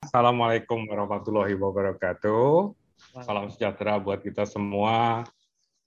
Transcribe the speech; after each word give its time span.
Assalamualaikum 0.00 0.88
warahmatullahi 0.88 1.52
wabarakatuh. 1.60 2.72
Salam 3.20 3.52
sejahtera 3.52 4.00
buat 4.00 4.24
kita 4.24 4.48
semua. 4.48 5.28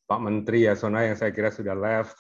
Pak 0.06 0.20
Menteri 0.22 0.70
Yasona 0.70 1.10
yang 1.10 1.18
saya 1.18 1.34
kira 1.34 1.50
sudah 1.50 1.74
left, 1.74 2.14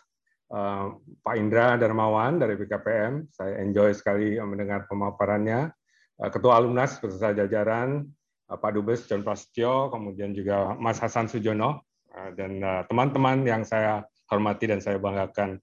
uh, 0.50 0.98
Pak 1.22 1.38
Indra 1.38 1.78
Darmawan 1.78 2.42
dari 2.42 2.58
BKPM, 2.58 3.30
saya 3.30 3.62
enjoy 3.62 3.94
sekali 3.94 4.42
mendengar 4.42 4.90
pemaparannya. 4.90 5.70
Uh, 6.18 6.30
Ketua 6.34 6.58
Alumnas 6.58 6.98
beserta 6.98 7.30
jajaran, 7.46 8.10
uh, 8.50 8.58
Pak 8.58 8.74
Dubes 8.74 9.06
John 9.06 9.22
Prasetyo, 9.22 9.94
kemudian 9.94 10.34
juga 10.34 10.74
Mas 10.74 10.98
Hasan 10.98 11.30
Sujono, 11.30 11.86
dan 12.34 12.58
teman-teman 12.90 13.46
yang 13.46 13.62
saya 13.62 14.02
hormati 14.34 14.66
dan 14.66 14.82
saya 14.82 14.98
banggakan. 14.98 15.62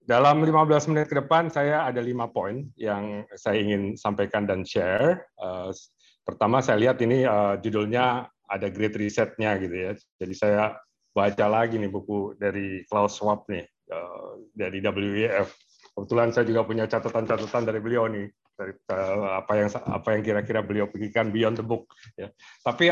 Dalam 0.00 0.40
15 0.40 0.90
menit 0.90 1.12
ke 1.12 1.16
depan, 1.20 1.52
saya 1.52 1.84
ada 1.84 2.00
lima 2.00 2.24
poin 2.32 2.64
yang 2.80 3.20
saya 3.36 3.60
ingin 3.60 4.00
sampaikan 4.00 4.48
dan 4.48 4.64
share. 4.64 5.28
Uh, 5.36 5.68
pertama, 6.24 6.64
saya 6.64 6.80
lihat 6.80 7.04
ini 7.04 7.28
uh, 7.28 7.60
judulnya 7.60 8.24
ada 8.48 8.66
Great 8.72 8.96
Reset-nya 8.96 9.60
gitu 9.60 9.76
ya. 9.76 9.92
Jadi 10.16 10.34
saya 10.34 10.72
baca 11.12 11.46
lagi 11.52 11.76
nih 11.76 11.92
buku 11.92 12.32
dari 12.40 12.80
Klaus 12.88 13.20
Schwab 13.20 13.44
nih, 13.52 13.68
uh, 13.92 14.40
dari 14.56 14.80
WEF. 14.80 15.52
Kebetulan 15.92 16.32
saya 16.32 16.48
juga 16.48 16.64
punya 16.64 16.88
catatan-catatan 16.88 17.68
dari 17.68 17.80
beliau 17.84 18.08
nih, 18.08 18.24
dari 18.56 18.72
apa 19.36 19.52
yang 19.52 19.68
apa 19.68 20.08
yang 20.16 20.22
kira-kira 20.24 20.64
beliau 20.64 20.88
pikirkan 20.88 21.28
beyond 21.28 21.60
the 21.60 21.66
book. 21.66 21.92
Ya. 22.16 22.32
Tapi 22.64 22.88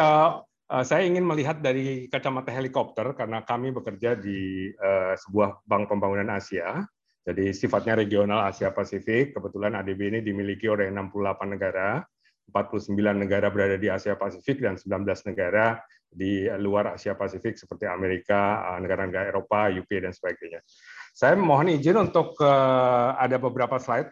saya 0.84 1.02
ingin 1.08 1.24
melihat 1.24 1.64
dari 1.64 2.12
kacamata 2.12 2.52
helikopter 2.52 3.16
karena 3.16 3.40
kami 3.40 3.72
bekerja 3.72 4.12
di 4.12 4.68
uh, 4.76 5.16
sebuah 5.16 5.64
bank 5.64 5.88
pembangunan 5.88 6.36
Asia 6.36 6.84
jadi 7.28 7.52
sifatnya 7.52 8.00
regional 8.00 8.48
Asia 8.48 8.72
Pasifik. 8.72 9.36
Kebetulan 9.36 9.76
ADB 9.76 10.00
ini 10.08 10.20
dimiliki 10.24 10.64
oleh 10.64 10.88
68 10.88 11.44
negara, 11.44 12.00
49 12.48 12.96
negara 12.96 13.52
berada 13.52 13.76
di 13.76 13.92
Asia 13.92 14.16
Pasifik 14.16 14.64
dan 14.64 14.80
19 14.80 15.28
negara 15.28 15.76
di 16.08 16.48
luar 16.56 16.96
Asia 16.96 17.12
Pasifik 17.12 17.60
seperti 17.60 17.84
Amerika, 17.84 18.72
eh, 18.72 18.78
negara-negara 18.80 19.28
Eropa, 19.28 19.68
UK 19.68 20.08
dan 20.08 20.16
sebagainya. 20.16 20.64
Saya 21.12 21.36
mohon 21.36 21.68
izin 21.68 21.98
untuk 21.98 22.38
uh, 22.38 23.18
ada 23.18 23.42
beberapa 23.42 23.74
slide 23.82 24.06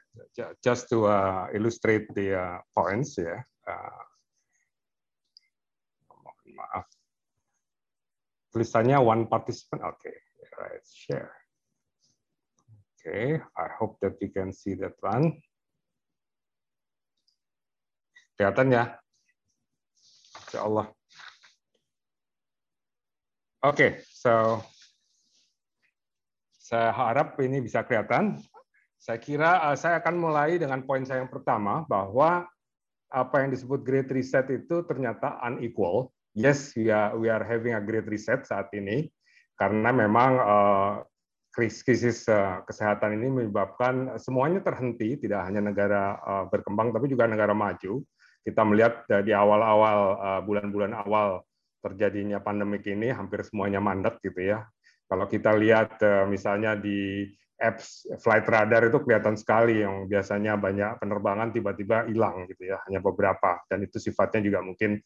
just 0.59 0.91
to 0.91 1.07
uh, 1.07 1.47
illustrate 1.55 2.11
the 2.19 2.35
uh, 2.35 2.59
points 2.75 3.15
ya. 3.15 3.39
Uh, 3.63 4.03
maaf. 6.51 6.91
Tulisannya 8.51 8.99
one 8.99 9.31
participant. 9.31 9.87
Oke, 9.87 10.11
okay. 10.11 10.17
right, 10.59 10.83
share. 10.83 11.36
Okay, 13.07 13.39
I 13.39 13.71
hope 13.79 14.03
that 14.03 14.19
you 14.19 14.35
can 14.35 14.51
see 14.51 14.75
that 14.83 14.99
one. 14.99 15.39
Kelihatan 18.35 18.75
ya? 18.75 18.99
Insya 20.43 20.67
Allah. 20.67 20.91
Oke, 23.63 23.79
okay, 23.79 23.91
so 24.11 24.59
saya 26.59 26.91
harap 26.91 27.39
ini 27.39 27.63
bisa 27.63 27.87
kelihatan. 27.87 28.43
Saya 28.99 29.23
kira 29.23 29.71
uh, 29.71 29.79
saya 29.79 30.03
akan 30.03 30.19
mulai 30.19 30.59
dengan 30.59 30.83
poin 30.83 31.07
saya 31.07 31.23
yang 31.23 31.31
pertama 31.31 31.87
bahwa 31.87 32.43
apa 33.07 33.37
yang 33.39 33.55
disebut 33.55 33.87
great 33.87 34.11
reset 34.11 34.51
itu 34.51 34.83
ternyata 34.83 35.39
unequal. 35.47 36.11
Yes, 36.35 36.75
we 36.75 36.91
are 36.91 37.47
having 37.47 37.79
a 37.79 37.83
great 37.87 38.11
reset 38.11 38.43
saat 38.51 38.67
ini 38.75 39.07
karena 39.55 39.95
memang 39.95 40.33
uh, 40.43 41.07
krisis 41.57 42.29
eh, 42.29 42.61
kesehatan 42.69 43.17
ini 43.17 43.33
menyebabkan 43.33 44.21
semuanya 44.21 44.61
terhenti, 44.61 45.17
tidak 45.17 45.49
hanya 45.49 45.65
negara 45.65 46.21
eh, 46.21 46.45
berkembang, 46.53 46.93
tapi 46.93 47.09
juga 47.09 47.25
negara 47.25 47.57
maju. 47.57 48.05
Kita 48.47 48.63
melihat 48.63 49.09
di 49.25 49.33
awal-awal 49.33 49.99
eh, 50.21 50.41
bulan-bulan 50.45 50.93
awal 50.93 51.41
terjadinya 51.81 52.45
pandemik 52.45 52.85
ini, 52.85 53.09
hampir 53.09 53.41
semuanya 53.41 53.81
mandek 53.81 54.21
gitu 54.21 54.53
ya. 54.53 54.69
Kalau 55.07 55.25
kita 55.31 55.55
lihat 55.55 56.03
misalnya 56.27 56.75
di 56.75 57.31
apps 57.63 58.11
flight 58.19 58.43
radar 58.51 58.91
itu 58.91 58.99
kelihatan 59.07 59.39
sekali 59.39 59.79
yang 59.87 60.11
biasanya 60.11 60.59
banyak 60.59 60.99
penerbangan 60.99 61.55
tiba-tiba 61.55 62.11
hilang 62.11 62.43
gitu 62.51 62.75
ya, 62.75 62.83
hanya 62.91 62.99
beberapa 62.99 63.63
dan 63.71 63.87
itu 63.87 64.03
sifatnya 64.03 64.43
juga 64.43 64.67
mungkin 64.67 64.99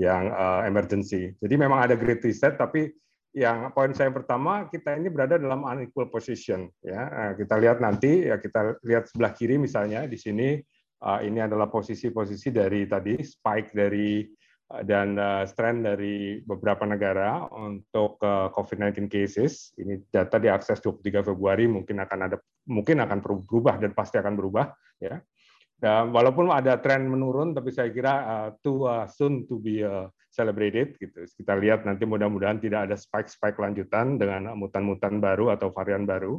yang 0.00 0.32
emergency. 0.64 1.36
Jadi 1.36 1.54
memang 1.60 1.84
ada 1.84 2.00
great 2.00 2.24
reset 2.24 2.56
tapi 2.56 2.96
yang 3.32 3.72
poin 3.72 3.96
saya 3.96 4.12
yang 4.12 4.16
pertama 4.20 4.68
kita 4.68 4.92
ini 5.00 5.08
berada 5.08 5.40
dalam 5.40 5.64
unequal 5.64 6.12
position 6.12 6.68
ya. 6.84 7.08
Eh, 7.08 7.32
kita 7.44 7.56
lihat 7.56 7.80
nanti 7.80 8.28
ya 8.28 8.36
kita 8.36 8.76
lihat 8.84 9.08
sebelah 9.08 9.32
kiri 9.32 9.56
misalnya 9.56 10.04
di 10.04 10.20
sini 10.20 10.60
eh, 11.00 11.20
ini 11.24 11.40
adalah 11.40 11.72
posisi-posisi 11.72 12.52
dari 12.52 12.84
tadi 12.84 13.16
spike 13.24 13.72
dari 13.72 14.28
eh, 14.68 14.82
dan 14.84 15.16
strand 15.48 15.88
dari 15.88 16.44
beberapa 16.44 16.84
negara 16.84 17.48
untuk 17.56 18.20
COVID-19 18.52 19.08
cases. 19.08 19.72
Ini 19.80 20.12
data 20.12 20.36
diakses 20.36 20.84
23 20.84 21.32
Februari 21.32 21.64
mungkin 21.64 22.04
akan 22.04 22.18
ada 22.28 22.36
mungkin 22.68 23.00
akan 23.00 23.18
berubah 23.24 23.80
dan 23.80 23.96
pasti 23.96 24.20
akan 24.20 24.36
berubah 24.36 24.68
ya 25.00 25.18
dan 25.82 26.14
walaupun 26.14 26.46
ada 26.54 26.78
tren 26.78 27.10
menurun, 27.10 27.58
tapi 27.58 27.74
saya 27.74 27.90
kira 27.90 28.14
uh, 28.22 28.48
too 28.62 28.86
uh, 28.86 29.10
soon 29.10 29.50
to 29.50 29.58
be 29.58 29.82
uh, 29.82 30.06
celebrated. 30.30 30.94
Gitu. 30.94 31.26
Kita 31.42 31.58
lihat 31.58 31.82
nanti 31.82 32.06
mudah-mudahan 32.06 32.62
tidak 32.62 32.86
ada 32.86 32.94
spike-spike 32.94 33.58
lanjutan 33.58 34.14
dengan 34.14 34.54
mutan-mutan 34.54 35.18
baru 35.18 35.50
atau 35.50 35.74
varian 35.74 36.06
baru. 36.06 36.38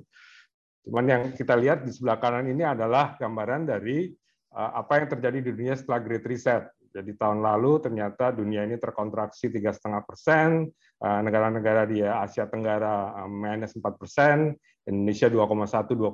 Cuman 0.88 1.06
yang 1.12 1.24
kita 1.36 1.60
lihat 1.60 1.84
di 1.84 1.92
sebelah 1.92 2.24
kanan 2.24 2.48
ini 2.48 2.64
adalah 2.64 3.20
gambaran 3.20 3.68
dari 3.68 4.16
uh, 4.56 4.80
apa 4.80 5.04
yang 5.04 5.08
terjadi 5.12 5.38
di 5.44 5.52
dunia 5.52 5.76
setelah 5.76 6.00
Great 6.00 6.24
Reset. 6.24 6.64
Jadi 6.94 7.12
tahun 7.20 7.44
lalu 7.44 7.84
ternyata 7.84 8.32
dunia 8.32 8.64
ini 8.64 8.78
terkontraksi 8.78 9.50
tiga 9.50 9.74
setengah 9.74 10.06
persen, 10.06 10.70
negara-negara 11.02 11.90
di 11.90 12.06
Asia 12.06 12.46
Tenggara 12.46 13.18
minus 13.26 13.74
empat 13.74 13.98
persen, 13.98 14.54
Indonesia 14.86 15.26
2,1, 15.26 15.90
2,2 15.90 16.14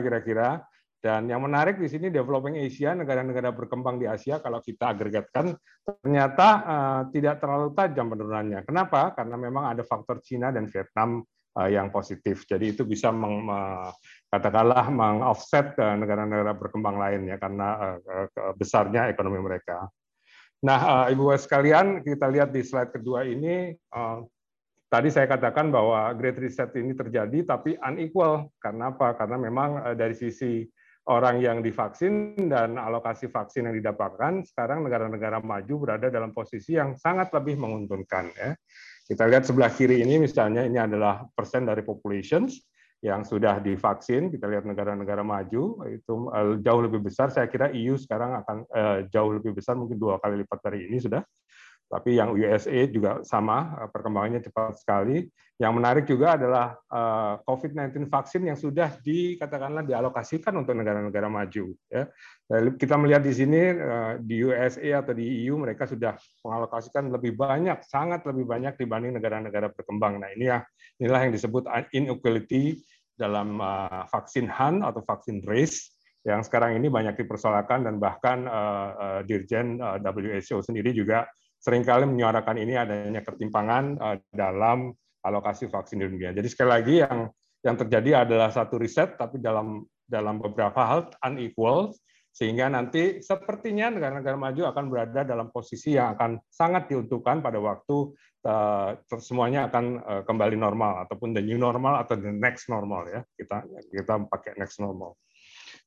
kira-kira 0.00 0.64
dan 1.04 1.28
yang 1.28 1.44
menarik 1.44 1.76
di 1.76 1.84
sini 1.84 2.08
developing 2.08 2.56
Asia, 2.56 2.96
negara-negara 2.96 3.52
berkembang 3.52 4.00
di 4.00 4.08
Asia, 4.08 4.40
kalau 4.40 4.64
kita 4.64 4.96
agregatkan, 4.96 5.52
ternyata 5.84 6.48
uh, 6.64 7.02
tidak 7.12 7.44
terlalu 7.44 7.76
tajam 7.76 8.08
penurunannya. 8.08 8.64
Kenapa? 8.64 9.12
Karena 9.12 9.36
memang 9.36 9.68
ada 9.68 9.84
faktor 9.84 10.24
Cina 10.24 10.48
dan 10.48 10.64
Vietnam 10.64 11.20
uh, 11.60 11.68
yang 11.68 11.92
positif. 11.92 12.48
Jadi 12.48 12.72
itu 12.72 12.88
bisa 12.88 13.12
meng, 13.12 13.44
uh, 13.52 13.92
katakanlah 14.32 14.88
meng-offset 14.88 15.76
negara-negara 15.76 16.56
berkembang 16.56 16.96
lainnya 16.96 17.36
karena 17.36 18.00
uh, 18.00 18.56
besarnya 18.56 19.12
ekonomi 19.12 19.44
mereka. 19.44 19.84
Nah, 20.64 21.04
uh, 21.04 21.06
Ibu 21.12 21.36
sekalian, 21.36 22.00
kita 22.00 22.32
lihat 22.32 22.48
di 22.48 22.64
slide 22.64 22.96
kedua 22.96 23.28
ini, 23.28 23.76
uh, 23.92 24.24
tadi 24.88 25.12
saya 25.12 25.28
katakan 25.28 25.68
bahwa 25.68 26.16
Great 26.16 26.40
Reset 26.40 26.72
ini 26.80 26.96
terjadi, 26.96 27.44
tapi 27.44 27.76
unequal. 27.76 28.48
Karena 28.56 28.88
apa? 28.88 29.12
Karena 29.20 29.36
memang 29.36 29.92
dari 29.92 30.16
sisi 30.16 30.64
orang 31.08 31.40
yang 31.40 31.60
divaksin 31.60 32.36
dan 32.48 32.80
alokasi 32.80 33.28
vaksin 33.28 33.68
yang 33.68 33.76
didapatkan, 33.76 34.44
sekarang 34.48 34.84
negara-negara 34.84 35.44
maju 35.44 35.74
berada 35.84 36.08
dalam 36.08 36.32
posisi 36.32 36.80
yang 36.80 36.96
sangat 36.96 37.28
lebih 37.36 37.60
menguntungkan. 37.60 38.32
Ya. 38.32 38.56
Kita 39.04 39.28
lihat 39.28 39.44
sebelah 39.44 39.68
kiri 39.68 40.00
ini 40.00 40.16
misalnya 40.16 40.64
ini 40.64 40.80
adalah 40.80 41.28
persen 41.36 41.68
dari 41.68 41.84
populations 41.84 42.64
yang 43.04 43.20
sudah 43.20 43.60
divaksin. 43.60 44.32
Kita 44.32 44.48
lihat 44.48 44.64
negara-negara 44.64 45.20
maju 45.20 45.84
itu 45.92 46.14
eh, 46.32 46.56
jauh 46.64 46.80
lebih 46.80 47.04
besar. 47.04 47.28
Saya 47.28 47.52
kira 47.52 47.68
EU 47.76 48.00
sekarang 48.00 48.40
akan 48.40 48.56
uh, 48.72 48.98
jauh 49.12 49.36
lebih 49.36 49.52
besar, 49.52 49.76
mungkin 49.76 50.00
dua 50.00 50.16
kali 50.16 50.40
lipat 50.40 50.58
dari 50.64 50.88
ini 50.88 50.96
sudah. 50.96 51.20
Tapi 51.94 52.18
yang 52.18 52.34
USA 52.34 52.90
juga 52.90 53.22
sama, 53.22 53.78
eh, 53.78 53.88
perkembangannya 53.94 54.42
cepat 54.42 54.82
sekali. 54.82 55.30
Yang 55.54 55.72
menarik 55.78 56.04
juga 56.10 56.34
adalah 56.34 56.74
eh, 56.74 57.34
COVID-19 57.46 58.10
vaksin 58.10 58.42
yang 58.42 58.58
sudah 58.58 58.98
dikatakanlah 58.98 59.86
dialokasikan 59.86 60.50
untuk 60.58 60.74
negara-negara 60.74 61.30
maju. 61.30 61.70
Ya. 61.86 62.10
Kita 62.74 62.98
melihat 62.98 63.22
di 63.22 63.30
sini 63.30 63.62
eh, 63.78 64.12
di 64.18 64.42
USA 64.42 65.06
atau 65.06 65.14
di 65.14 65.46
EU 65.46 65.54
mereka 65.62 65.86
sudah 65.86 66.18
mengalokasikan 66.42 67.14
lebih 67.14 67.38
banyak, 67.38 67.78
sangat 67.86 68.26
lebih 68.26 68.42
banyak 68.42 68.74
dibanding 68.74 69.14
negara-negara 69.14 69.70
berkembang. 69.70 70.18
Nah 70.18 70.34
ini 70.34 70.50
ya 70.50 70.66
inilah 70.98 71.30
yang 71.30 71.32
disebut 71.38 71.70
inequality 71.94 72.82
dalam 73.14 73.62
vaksin 74.10 74.50
Han 74.50 74.82
atau 74.82 74.98
vaksin 75.06 75.46
race 75.46 75.94
yang 76.26 76.42
sekarang 76.42 76.74
ini 76.74 76.90
banyak 76.90 77.14
dipersoalkan 77.14 77.86
dan 77.86 78.02
bahkan 78.02 78.42
Dirjen 79.22 79.78
WHO 79.78 80.66
sendiri 80.66 80.90
juga 80.90 81.22
sering 81.64 81.80
kali 81.80 82.04
menyuarakan 82.04 82.60
ini 82.60 82.76
adanya 82.76 83.24
ketimpangan 83.24 83.96
uh, 83.96 84.16
dalam 84.28 84.92
alokasi 85.24 85.72
vaksin 85.72 86.04
di 86.04 86.06
dunia. 86.12 86.36
Jadi 86.36 86.48
sekali 86.52 86.70
lagi 86.70 86.94
yang 87.00 87.32
yang 87.64 87.80
terjadi 87.80 88.28
adalah 88.28 88.52
satu 88.52 88.76
riset 88.76 89.16
tapi 89.16 89.40
dalam 89.40 89.80
dalam 90.04 90.36
beberapa 90.36 90.84
hal 90.84 91.08
unequal 91.24 91.96
sehingga 92.34 92.68
nanti 92.68 93.24
sepertinya 93.24 93.94
negara-negara 93.94 94.36
maju 94.36 94.62
akan 94.68 94.84
berada 94.92 95.24
dalam 95.24 95.48
posisi 95.48 95.96
yang 95.96 96.18
akan 96.18 96.36
sangat 96.50 96.90
diuntungkan 96.92 97.40
pada 97.40 97.56
waktu 97.62 98.12
uh, 98.44 99.00
semuanya 99.16 99.72
akan 99.72 99.84
uh, 100.04 100.22
kembali 100.26 100.58
normal 100.58 101.08
ataupun 101.08 101.32
the 101.32 101.40
new 101.40 101.56
normal 101.56 101.96
atau 101.96 102.18
the 102.18 102.34
next 102.34 102.68
normal 102.68 103.08
ya 103.08 103.24
kita 103.38 103.64
kita 103.88 104.28
pakai 104.28 104.60
next 104.60 104.82
normal. 104.82 105.16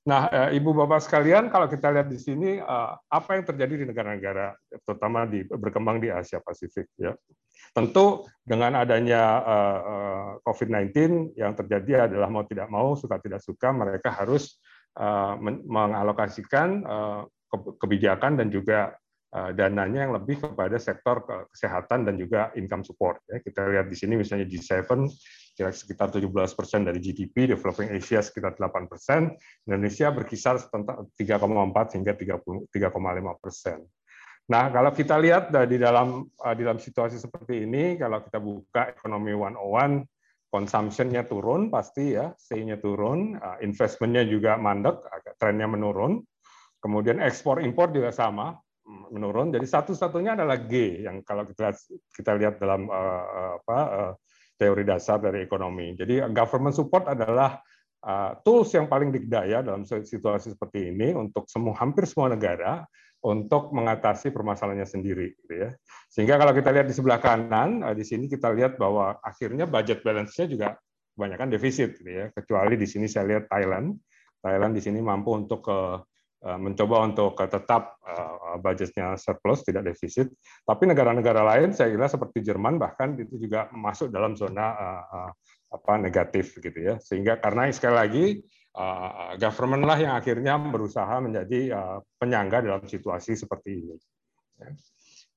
Nah, 0.07 0.31
eh, 0.31 0.55
Ibu 0.63 0.71
Bapak 0.71 1.03
sekalian, 1.03 1.51
kalau 1.51 1.67
kita 1.67 1.91
lihat 1.91 2.07
di 2.07 2.15
sini 2.15 2.63
eh, 2.63 2.91
apa 3.11 3.35
yang 3.35 3.43
terjadi 3.43 3.83
di 3.83 3.85
negara-negara 3.91 4.55
terutama 4.87 5.27
di 5.27 5.43
berkembang 5.43 5.99
di 5.99 6.07
Asia 6.07 6.39
Pasifik 6.39 6.87
ya. 6.95 7.11
Tentu 7.75 8.23
dengan 8.47 8.79
adanya 8.79 9.43
eh, 9.43 10.29
COVID-19 10.47 10.95
yang 11.35 11.51
terjadi 11.59 12.07
adalah 12.07 12.31
mau 12.31 12.47
tidak 12.47 12.71
mau, 12.71 12.95
suka 12.95 13.19
tidak 13.19 13.43
suka 13.43 13.75
mereka 13.75 14.15
harus 14.15 14.63
mengalokasikan 15.69 16.81
kebijakan 17.77 18.33
dan 18.33 18.49
juga 18.49 18.97
dananya 19.27 20.07
yang 20.07 20.15
lebih 20.15 20.39
kepada 20.39 20.79
sektor 20.79 21.21
kesehatan 21.51 22.07
dan 22.07 22.15
juga 22.15 22.49
income 22.55 22.87
support. 22.87 23.19
Ya. 23.27 23.43
Kita 23.43 23.67
lihat 23.67 23.91
di 23.91 23.97
sini 23.99 24.15
misalnya 24.15 24.47
G7 24.47 24.87
kira 25.57 25.73
sekitar 25.73 26.13
17 26.13 26.29
persen 26.53 26.85
dari 26.85 27.01
GDP, 27.01 27.49
developing 27.49 27.89
Asia 27.89 28.21
sekitar 28.21 28.53
8 28.53 28.85
persen, 28.85 29.33
Indonesia 29.65 30.13
berkisar 30.13 30.61
3,4 30.61 31.17
hingga 31.97 32.13
3,5 32.13 33.41
persen. 33.41 33.81
Nah, 34.47 34.69
kalau 34.69 34.93
kita 34.93 35.17
lihat 35.17 35.49
di 35.67 35.81
dalam 35.81 36.23
eh, 36.23 36.53
di 36.55 36.61
dalam 36.61 36.77
situasi 36.77 37.17
seperti 37.17 37.65
ini, 37.65 37.97
kalau 37.97 38.21
kita 38.21 38.37
buka 38.37 38.93
ekonomi 38.93 39.33
101, 39.33 40.05
consumption-nya 40.47 41.27
turun 41.27 41.67
pasti 41.67 42.15
ya, 42.15 42.31
C-nya 42.37 42.77
turun, 42.77 43.35
eh, 43.35 43.57
investment-nya 43.65 44.29
juga 44.29 44.55
mandek, 44.61 45.03
trennya 45.41 45.67
menurun. 45.67 46.21
Kemudian 46.77 47.17
ekspor 47.17 47.65
impor 47.65 47.89
juga 47.89 48.13
sama 48.13 48.53
menurun. 48.87 49.51
Jadi 49.51 49.67
satu-satunya 49.67 50.39
adalah 50.39 50.57
G 50.63 51.03
yang 51.03 51.19
kalau 51.21 51.43
kita 51.43 51.75
kita 52.15 52.31
lihat 52.39 52.57
dalam 52.57 52.87
uh, 52.87 53.59
apa 53.59 53.79
uh, 53.91 54.13
teori 54.57 54.83
dasar 54.87 55.19
dari 55.21 55.43
ekonomi. 55.43 55.93
Jadi 55.93 56.23
government 56.31 56.73
support 56.73 57.11
adalah 57.11 57.59
uh, 58.07 58.31
tools 58.41 58.71
yang 58.73 58.89
paling 58.89 59.13
dikdaya 59.13 59.61
dalam 59.61 59.85
situasi 59.85 60.55
seperti 60.55 60.89
ini 60.89 61.13
untuk 61.13 61.45
semua 61.51 61.77
hampir 61.77 62.07
semua 62.09 62.33
negara 62.33 62.87
untuk 63.21 63.75
mengatasi 63.75 64.31
permasalahannya 64.31 64.87
sendiri. 64.87 65.35
Gitu 65.35 65.53
ya. 65.67 65.69
Sehingga 66.07 66.39
kalau 66.39 66.55
kita 66.55 66.71
lihat 66.71 66.87
di 66.87 66.95
sebelah 66.95 67.19
kanan, 67.19 67.83
uh, 67.83 67.93
di 67.93 68.07
sini 68.07 68.25
kita 68.31 68.49
lihat 68.55 68.79
bahwa 68.79 69.19
akhirnya 69.19 69.67
budget 69.67 70.01
balance-nya 70.01 70.47
juga 70.47 70.67
kebanyakan 71.13 71.47
defisit. 71.51 71.99
Gitu 71.99 72.11
ya. 72.11 72.25
Kecuali 72.31 72.79
di 72.79 72.87
sini 72.87 73.05
saya 73.05 73.35
lihat 73.35 73.51
Thailand. 73.51 73.93
Thailand 74.37 74.73
di 74.77 74.81
sini 74.81 75.03
mampu 75.03 75.33
untuk 75.33 75.65
uh, 75.67 75.99
mencoba 76.55 77.03
untuk 77.03 77.35
tetap 77.35 77.99
budgetnya 78.63 79.19
surplus, 79.19 79.67
tidak 79.67 79.91
defisit. 79.91 80.31
Tapi 80.63 80.87
negara-negara 80.87 81.43
lain, 81.43 81.75
saya 81.75 81.91
kira 81.91 82.07
seperti 82.07 82.39
Jerman 82.39 82.79
bahkan 82.79 83.19
itu 83.19 83.35
juga 83.35 83.67
masuk 83.75 84.07
dalam 84.07 84.39
zona 84.39 84.71
apa 85.67 85.99
negatif 85.99 86.55
gitu 86.63 86.79
ya. 86.79 86.95
Sehingga 87.03 87.43
karena 87.43 87.67
sekali 87.75 87.95
lagi 87.99 88.25
government 89.35 89.83
lah 89.83 89.97
yang 89.99 90.13
akhirnya 90.15 90.55
berusaha 90.55 91.19
menjadi 91.19 91.75
penyangga 92.15 92.63
dalam 92.63 92.87
situasi 92.87 93.35
seperti 93.35 93.83
ini. 93.83 93.95
Ya. 94.55 94.69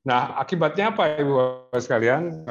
Nah, 0.00 0.38
akibatnya 0.38 0.94
apa 0.94 1.18
Ibu 1.18 1.74
sekalian? 1.76 2.46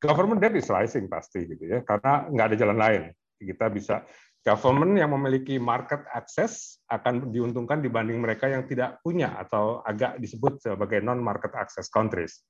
Government 0.00 0.40
debt 0.40 0.56
is 0.56 0.72
rising 0.72 1.12
pasti 1.12 1.44
gitu 1.44 1.60
ya, 1.60 1.84
karena 1.84 2.24
nggak 2.32 2.46
ada 2.48 2.56
jalan 2.56 2.78
lain. 2.80 3.02
Kita 3.36 3.68
bisa 3.68 4.00
government 4.40 4.96
yang 4.96 5.12
memiliki 5.12 5.60
market 5.60 6.04
access 6.16 6.80
akan 6.88 7.28
diuntungkan 7.28 7.84
dibanding 7.84 8.20
mereka 8.20 8.48
yang 8.48 8.64
tidak 8.64 8.98
punya 9.04 9.36
atau 9.36 9.84
agak 9.84 10.16
disebut 10.16 10.64
sebagai 10.64 11.04
non 11.04 11.20
market 11.20 11.52
access 11.52 11.92
countries. 11.92 12.40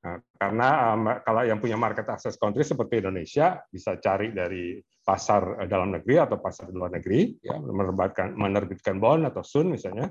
Nah, 0.00 0.16
karena 0.40 0.96
um, 0.96 1.04
kalau 1.20 1.44
yang 1.44 1.60
punya 1.60 1.76
market 1.76 2.08
access 2.08 2.40
countries 2.40 2.72
seperti 2.72 3.04
Indonesia 3.04 3.60
bisa 3.68 4.00
cari 4.00 4.32
dari 4.32 4.80
pasar 5.04 5.68
dalam 5.68 5.92
negeri 5.92 6.16
atau 6.16 6.40
pasar 6.40 6.72
luar 6.72 6.92
negeri, 6.96 7.36
ya, 7.44 7.60
menerbitkan 7.60 8.32
menerbitkan 8.32 8.96
bond 8.96 9.28
atau 9.28 9.44
sun 9.44 9.76
misalnya, 9.76 10.08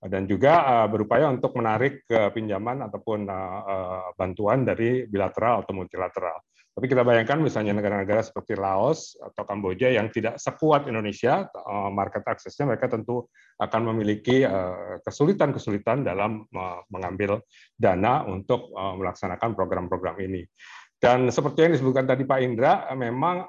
dan 0.00 0.28
juga 0.28 0.64
uh, 0.64 0.88
berupaya 0.92 1.28
untuk 1.28 1.56
menarik 1.56 2.04
uh, 2.12 2.28
pinjaman 2.32 2.84
ataupun 2.88 3.28
uh, 3.28 3.60
uh, 3.64 4.06
bantuan 4.16 4.64
dari 4.64 5.08
bilateral 5.08 5.64
atau 5.64 5.72
multilateral. 5.72 6.40
Tapi 6.70 6.86
kita 6.86 7.02
bayangkan 7.02 7.42
misalnya 7.42 7.74
negara-negara 7.74 8.22
seperti 8.22 8.54
Laos 8.54 9.18
atau 9.18 9.42
Kamboja 9.42 9.90
yang 9.90 10.06
tidak 10.14 10.38
sekuat 10.38 10.86
Indonesia, 10.86 11.50
uh, 11.50 11.90
market 11.90 12.22
access-nya 12.24 12.70
mereka 12.70 12.86
tentu 12.86 13.26
akan 13.58 13.90
memiliki 13.90 14.46
uh, 14.46 15.02
kesulitan-kesulitan 15.02 16.06
dalam 16.06 16.46
uh, 16.54 16.80
mengambil 16.88 17.42
dana 17.74 18.22
untuk 18.24 18.70
melaksanakan 18.72 19.52
program-program 19.58 20.16
ini. 20.22 20.46
Dan 21.00 21.32
seperti 21.32 21.66
yang 21.66 21.72
disebutkan 21.74 22.06
tadi 22.06 22.28
Pak 22.28 22.40
Indra, 22.44 22.92
memang 22.92 23.48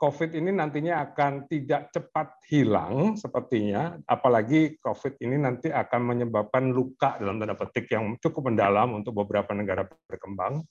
COVID 0.00 0.32
ini 0.32 0.48
nantinya 0.48 1.12
akan 1.12 1.44
tidak 1.44 1.92
cepat 1.92 2.40
hilang 2.48 3.20
sepertinya, 3.20 4.00
apalagi 4.08 4.80
COVID 4.80 5.20
ini 5.20 5.36
nanti 5.36 5.68
akan 5.68 6.00
menyebabkan 6.16 6.72
luka 6.72 7.20
dalam 7.20 7.36
tanda 7.36 7.52
petik 7.52 7.92
yang 7.92 8.16
cukup 8.16 8.48
mendalam 8.48 8.96
untuk 8.96 9.12
beberapa 9.12 9.52
negara 9.52 9.84
berkembang, 10.08 10.64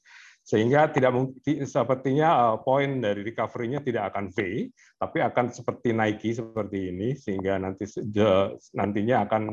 sehingga 0.50 0.90
tidak 0.90 1.14
mungkin 1.14 1.62
sepertinya 1.70 2.30
uh, 2.34 2.58
poin 2.66 2.98
dari 2.98 3.22
recovery-nya 3.22 3.86
tidak 3.86 4.10
akan 4.10 4.34
V, 4.34 4.66
tapi 4.98 5.22
akan 5.22 5.54
seperti 5.54 5.94
Nike 5.94 6.34
seperti 6.34 6.90
ini, 6.90 7.14
sehingga 7.14 7.62
nanti 7.62 7.86
nantinya 8.74 9.30
akan 9.30 9.44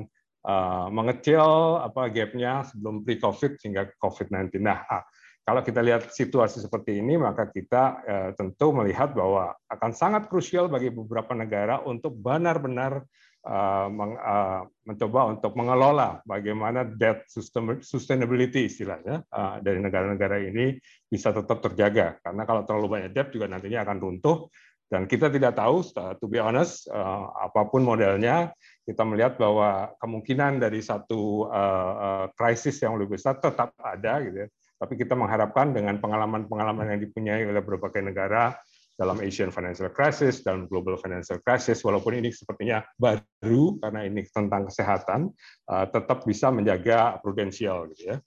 uh, 0.48 0.88
mengecil 0.88 1.44
apa 1.84 2.08
gap-nya 2.08 2.64
sebelum 2.64 3.04
pre-COVID 3.04 3.60
sehingga 3.60 3.92
COVID-19. 4.00 4.56
Nah, 4.64 4.88
kalau 5.46 5.60
kita 5.60 5.84
lihat 5.84 6.10
situasi 6.10 6.58
seperti 6.58 6.98
ini, 6.98 7.14
maka 7.14 7.46
kita 7.46 8.02
eh, 8.02 8.30
tentu 8.34 8.74
melihat 8.74 9.14
bahwa 9.14 9.54
akan 9.70 9.94
sangat 9.94 10.26
krusial 10.26 10.66
bagi 10.66 10.90
beberapa 10.90 11.38
negara 11.38 11.78
untuk 11.86 12.18
benar-benar 12.18 13.06
eh, 13.46 13.88
eh, 14.02 14.60
mencoba 14.86 15.20
untuk 15.30 15.52
mengelola 15.54 16.20
bagaimana 16.26 16.82
debt 16.82 17.26
sustainability 17.82 18.66
istilahnya 18.70 19.22
dari 19.62 19.82
negara-negara 19.82 20.42
ini 20.42 20.78
bisa 21.06 21.34
tetap 21.34 21.58
terjaga. 21.62 22.18
Karena 22.22 22.42
kalau 22.46 22.62
terlalu 22.62 22.86
banyak 22.98 23.10
debt 23.14 23.34
juga 23.34 23.50
nantinya 23.50 23.82
akan 23.82 23.98
runtuh 23.98 24.46
dan 24.86 25.10
kita 25.10 25.26
tidak 25.26 25.58
tahu, 25.58 25.82
to 26.22 26.30
be 26.30 26.38
honest, 26.38 26.86
apa 27.42 27.66
pun 27.66 27.82
modelnya, 27.82 28.54
kita 28.86 29.02
melihat 29.02 29.34
bahwa 29.34 29.90
kemungkinan 29.98 30.62
dari 30.62 30.78
satu 30.78 31.50
krisis 32.38 32.78
yang 32.78 32.94
lebih 32.94 33.18
besar 33.18 33.42
tetap 33.42 33.74
ada, 33.82 34.22
gitu 34.22 34.46
ya 34.46 34.48
tapi 34.76 34.94
kita 35.00 35.16
mengharapkan 35.16 35.72
dengan 35.72 35.96
pengalaman-pengalaman 35.96 36.96
yang 36.96 37.00
dipunyai 37.00 37.48
oleh 37.48 37.64
berbagai 37.64 38.04
negara 38.04 38.52
dalam 38.96 39.20
Asian 39.20 39.52
Financial 39.52 39.92
Crisis, 39.92 40.40
dalam 40.40 40.64
Global 40.66 40.96
Financial 40.96 41.36
Crisis, 41.44 41.84
walaupun 41.84 42.16
ini 42.16 42.32
sepertinya 42.32 42.80
baru 42.96 43.76
karena 43.78 44.08
ini 44.08 44.24
tentang 44.32 44.66
kesehatan, 44.72 45.28
uh, 45.68 45.86
tetap 45.92 46.24
bisa 46.24 46.48
menjaga 46.48 47.20
prudensial 47.20 47.92
gitu 47.92 48.16
ya. 48.16 48.18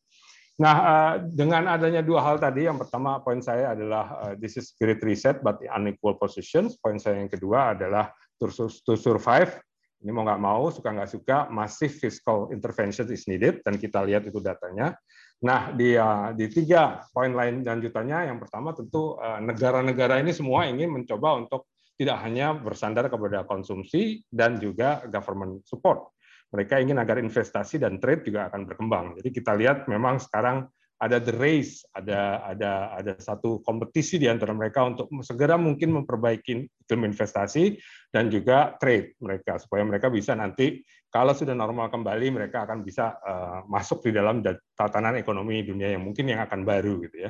Nah, 0.59 0.75
uh, 0.75 1.13
dengan 1.25 1.71
adanya 1.71 2.05
dua 2.05 2.21
hal 2.21 2.37
tadi, 2.37 2.69
yang 2.69 2.77
pertama 2.77 3.17
poin 3.23 3.41
saya 3.41 3.73
adalah 3.73 4.05
uh, 4.21 4.33
this 4.37 4.59
is 4.59 4.75
great 4.77 5.01
reset 5.01 5.41
but 5.41 5.57
unequal 5.73 6.19
positions. 6.19 6.77
Poin 6.77 7.01
saya 7.01 7.17
yang 7.17 7.31
kedua 7.31 7.73
adalah 7.73 8.13
to 8.39 8.93
survive. 8.95 9.57
Ini 9.99 10.15
mau 10.15 10.23
nggak 10.23 10.39
mau, 10.39 10.71
suka 10.71 10.95
nggak 10.95 11.11
suka, 11.11 11.37
massive 11.51 11.91
fiscal 11.91 12.47
intervention 12.55 13.03
is 13.11 13.27
needed, 13.27 13.59
dan 13.67 13.75
kita 13.75 13.99
lihat 13.99 14.23
itu 14.27 14.39
datanya. 14.39 14.95
Nah, 15.39 15.71
di, 15.71 15.95
di 16.35 16.45
tiga 16.51 16.99
poin 17.15 17.31
lain 17.31 17.63
lanjutannya, 17.63 18.27
yang 18.27 18.43
pertama 18.43 18.75
tentu 18.75 19.15
uh, 19.15 19.39
negara-negara 19.39 20.19
ini 20.19 20.35
semua 20.35 20.67
ingin 20.67 20.91
mencoba 20.91 21.39
untuk 21.39 21.71
tidak 21.95 22.19
hanya 22.27 22.55
bersandar 22.55 23.07
kepada 23.07 23.47
konsumsi 23.47 24.23
dan 24.27 24.59
juga 24.59 25.03
government 25.07 25.63
support. 25.63 26.11
Mereka 26.51 26.83
ingin 26.83 26.99
agar 26.99 27.19
investasi 27.23 27.79
dan 27.79 27.99
trade 28.03 28.27
juga 28.27 28.51
akan 28.51 28.67
berkembang. 28.67 29.05
Jadi 29.19 29.29
kita 29.31 29.55
lihat 29.55 29.87
memang 29.87 30.19
sekarang 30.19 30.67
ada 30.99 31.15
the 31.23 31.31
race, 31.31 31.87
ada 31.95 32.43
ada 32.43 32.71
ada 32.99 33.13
satu 33.15 33.63
kompetisi 33.63 34.19
di 34.19 34.27
antara 34.27 34.51
mereka 34.51 34.83
untuk 34.83 35.07
segera 35.23 35.55
mungkin 35.55 36.03
memperbaiki 36.03 36.67
iklim 36.67 37.01
investasi 37.07 37.79
dan 38.11 38.27
juga 38.27 38.75
trade 38.75 39.15
mereka 39.23 39.55
supaya 39.63 39.87
mereka 39.87 40.11
bisa 40.11 40.35
nanti 40.35 40.83
kalau 41.09 41.33
sudah 41.33 41.57
normal 41.57 41.89
kembali 41.89 42.29
mereka 42.29 42.69
akan 42.69 42.85
bisa 42.85 43.17
uh, 43.25 43.65
masuk 43.65 44.05
di 44.05 44.13
dalam 44.13 44.45
tatanan 44.77 45.17
ekonomi 45.17 45.65
dunia 45.65 45.97
yang 45.97 46.05
mungkin 46.05 46.29
yang 46.29 46.45
akan 46.45 46.61
baru 46.61 47.01
gitu 47.05 47.29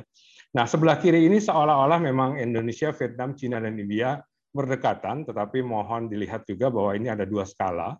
Nah, 0.52 0.68
sebelah 0.68 1.00
kiri 1.00 1.24
ini 1.24 1.40
seolah-olah 1.40 2.02
memang 2.02 2.36
Indonesia, 2.36 2.92
Vietnam, 2.92 3.38
Cina 3.38 3.56
dan 3.62 3.80
India 3.80 4.20
berdekatan 4.50 5.22
tetapi 5.24 5.62
mohon 5.62 6.10
dilihat 6.10 6.44
juga 6.44 6.68
bahwa 6.68 6.92
ini 6.92 7.08
ada 7.08 7.24
dua 7.24 7.48
skala. 7.48 7.96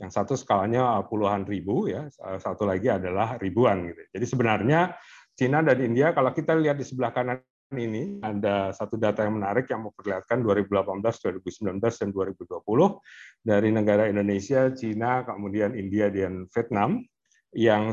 Yang 0.00 0.12
satu 0.16 0.34
skalanya 0.40 1.04
puluhan 1.04 1.44
ribu 1.44 1.84
ya, 1.86 2.08
satu 2.40 2.64
lagi 2.64 2.88
adalah 2.88 3.36
ribuan 3.36 3.92
gitu. 3.92 4.00
Jadi 4.08 4.24
sebenarnya 4.24 4.96
Cina 5.36 5.60
dan 5.60 5.78
India, 5.80 6.16
kalau 6.16 6.32
kita 6.32 6.56
lihat 6.56 6.80
di 6.80 6.84
sebelah 6.84 7.12
kanan 7.12 7.40
ini, 7.78 8.20
ada 8.20 8.72
satu 8.74 9.00
data 9.00 9.24
yang 9.24 9.40
menarik 9.40 9.68
yang 9.70 9.88
memperlihatkan 9.88 10.44
2018, 10.44 11.00
2019, 11.00 11.80
dan 11.80 12.08
2020 12.12 13.00
dari 13.40 13.68
negara 13.72 14.08
Indonesia, 14.08 14.68
Cina, 14.72 15.22
kemudian 15.24 15.72
India, 15.76 16.12
dan 16.12 16.48
Vietnam. 16.52 17.04
yang 17.52 17.92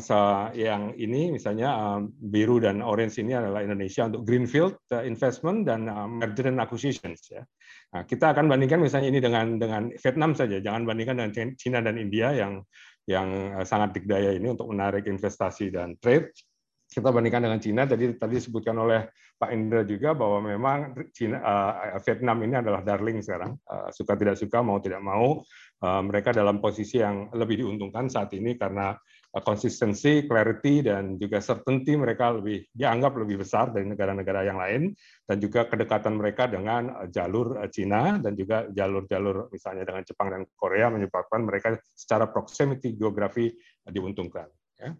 yang 0.55 0.95
ini 0.95 1.36
misalnya 1.36 2.00
biru 2.15 2.63
dan 2.63 2.79
orange 2.79 3.19
ini 3.19 3.36
adalah 3.36 3.59
Indonesia 3.59 4.07
untuk 4.07 4.24
greenfield 4.24 4.79
investment 5.03 5.67
dan 5.67 5.83
merger 6.15 6.48
and 6.48 6.63
acquisitions 6.63 7.27
ya. 7.27 7.43
Nah, 7.91 8.07
kita 8.07 8.31
akan 8.31 8.48
bandingkan 8.48 8.79
misalnya 8.79 9.12
ini 9.12 9.19
dengan 9.19 9.59
dengan 9.59 9.91
Vietnam 9.91 10.31
saja, 10.31 10.63
jangan 10.63 10.88
bandingkan 10.88 11.19
dengan 11.19 11.31
China 11.59 11.83
dan 11.83 12.00
India 12.00 12.31
yang 12.31 12.63
yang 13.03 13.59
sangat 13.67 14.00
dikdaya 14.00 14.31
ini 14.31 14.48
untuk 14.48 14.71
menarik 14.71 15.03
investasi 15.12 15.75
dan 15.75 16.00
trade. 16.00 16.31
Kita 16.88 17.12
bandingkan 17.12 17.43
dengan 17.43 17.59
China 17.59 17.83
tadi 17.83 18.15
tadi 18.15 18.39
disebutkan 18.39 18.79
oleh 18.79 19.12
Pak 19.39 19.55
Indra 19.55 19.88
juga 19.88 20.12
bahwa 20.12 20.43
memang 20.43 21.00
China, 21.15 21.39
uh, 21.39 21.96
Vietnam 22.03 22.43
ini 22.43 22.60
adalah 22.60 22.84
darling 22.84 23.24
sekarang, 23.24 23.55
uh, 23.72 23.88
suka 23.89 24.19
tidak 24.19 24.36
suka 24.36 24.60
mau 24.60 24.84
tidak 24.84 25.00
mau 25.00 25.39
uh, 25.79 26.01
mereka 26.03 26.36
dalam 26.36 26.60
posisi 26.60 27.00
yang 27.00 27.31
lebih 27.31 27.63
diuntungkan 27.63 28.12
saat 28.12 28.36
ini 28.36 28.60
karena 28.60 28.91
konsistensi, 29.38 30.25
clarity, 30.25 30.81
dan 30.81 31.22
juga 31.22 31.38
certainty 31.38 31.93
mereka 31.93 32.34
lebih 32.34 32.65
dianggap 32.74 33.13
lebih 33.13 33.46
besar 33.46 33.69
dari 33.69 33.86
negara-negara 33.86 34.41
yang 34.41 34.58
lain, 34.58 34.89
dan 35.29 35.38
juga 35.38 35.69
kedekatan 35.69 36.17
mereka 36.17 36.50
dengan 36.50 37.05
eh, 37.05 37.10
jalur 37.13 37.62
eh, 37.62 37.69
Cina 37.69 38.17
dan 38.17 38.34
juga 38.34 38.65
jalur-jalur 38.74 39.53
misalnya 39.53 39.86
dengan 39.86 40.01
Jepang 40.01 40.34
dan 40.34 40.41
Korea 40.58 40.89
menyebabkan 40.89 41.46
mereka 41.46 41.77
secara 41.93 42.25
proximity 42.25 42.98
geografi 42.98 43.53
eh, 43.53 43.91
diuntungkan. 43.93 44.50
Ya. 44.81 44.98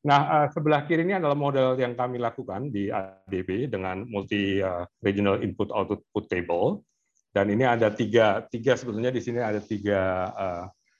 Nah, 0.00 0.48
sebelah 0.48 0.88
kiri 0.88 1.04
ini 1.04 1.20
adalah 1.20 1.36
model 1.36 1.76
yang 1.76 1.92
kami 1.92 2.16
lakukan 2.16 2.72
di 2.72 2.88
ADB 2.88 3.68
dengan 3.68 4.08
multi 4.08 4.64
regional 5.04 5.44
input 5.44 5.68
output 5.68 6.24
table. 6.30 6.80
Dan 7.30 7.52
ini 7.52 7.62
ada 7.62 7.94
tiga, 7.94 8.42
tiga 8.48 8.74
sebetulnya 8.74 9.12
di 9.14 9.22
sini 9.22 9.38
ada 9.38 9.60
tiga 9.60 10.32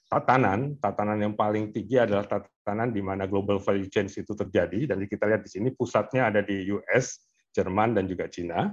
tatanan, 0.07 0.76
tatanan 0.78 1.19
yang 1.23 1.35
paling 1.35 1.73
tinggi 1.73 1.97
adalah 1.97 2.28
tatanan 2.28 2.92
di 2.92 3.00
mana 3.00 3.25
global 3.25 3.59
value 3.59 3.88
chain 3.88 4.07
itu 4.07 4.30
terjadi, 4.37 4.95
dan 4.95 5.00
kita 5.07 5.26
lihat 5.26 5.42
di 5.42 5.50
sini 5.50 5.69
pusatnya 5.73 6.28
ada 6.28 6.45
di 6.45 6.71
US, 6.71 7.25
Jerman, 7.50 7.99
dan 7.99 8.04
juga 8.07 8.28
Cina. 8.28 8.71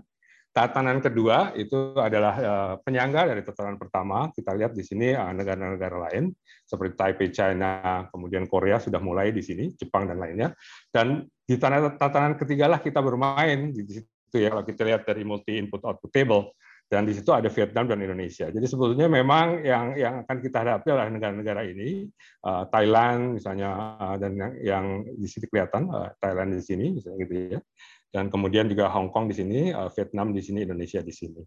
Tatanan 0.57 0.97
kedua 1.05 1.53
itu 1.53 1.93
adalah 1.93 2.33
eh, 2.33 2.73
penyangga 2.81 3.29
dari 3.29 3.45
tatanan 3.45 3.77
pertama. 3.77 4.33
Kita 4.33 4.57
lihat 4.57 4.73
di 4.73 4.81
sini 4.81 5.13
eh, 5.13 5.31
negara-negara 5.37 6.09
lain 6.09 6.33
seperti 6.65 6.97
Taipei, 6.97 7.29
China, 7.29 8.09
kemudian 8.09 8.49
Korea 8.49 8.81
sudah 8.81 8.97
mulai 8.97 9.29
di 9.29 9.45
sini, 9.45 9.69
Jepang 9.77 10.09
dan 10.09 10.17
lainnya. 10.17 10.49
Dan 10.89 11.29
di 11.45 11.61
tatanan 11.61 12.41
ketiga 12.41 12.65
lah 12.65 12.81
kita 12.81 13.05
bermain 13.05 13.69
di 13.69 13.85
situ 13.85 14.33
ya 14.33 14.49
kalau 14.49 14.65
kita 14.65 14.81
lihat 14.81 15.05
dari 15.05 15.21
multi 15.21 15.61
input 15.61 15.85
output 15.85 16.09
table 16.09 16.57
dan 16.88 17.03
di 17.03 17.12
situ 17.12 17.27
ada 17.36 17.51
Vietnam 17.51 17.86
dan 17.91 18.00
Indonesia. 18.00 18.48
Jadi 18.48 18.63
sebetulnya 18.63 19.12
memang 19.12 19.60
yang 19.60 20.00
yang 20.00 20.13
akan 20.24 20.38
kita 20.39 20.63
hadapi 20.63 20.88
adalah 20.88 21.12
negara-negara 21.12 21.62
ini, 21.67 22.08
uh, 22.48 22.63
Thailand 22.72 23.36
misalnya 23.36 24.00
uh, 24.00 24.15
dan 24.15 24.39
yang, 24.39 24.53
yang 24.63 24.86
di 25.03 25.27
sini 25.27 25.51
kelihatan 25.51 25.91
uh, 25.91 26.15
Thailand 26.24 26.56
di 26.56 26.63
sini 26.63 26.96
misalnya 26.96 27.17
gitu 27.27 27.34
ya. 27.60 27.60
Dan 28.08 28.32
kemudian 28.32 28.72
juga 28.72 28.88
Hong 28.88 29.12
Kong 29.12 29.27
di 29.27 29.36
sini, 29.36 29.75
Vietnam 29.91 30.32
di 30.32 30.39
sini, 30.39 30.63
Indonesia 30.63 31.03
di 31.03 31.12
sini. 31.12 31.44